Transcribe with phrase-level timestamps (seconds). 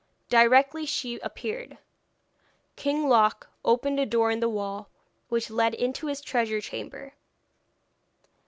[0.29, 1.77] Directly she appeared,
[2.75, 4.89] King Loc opened a door in the wall
[5.29, 7.13] which led into his treasure chamber.